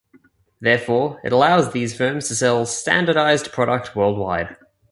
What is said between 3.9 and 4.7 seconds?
worldwide.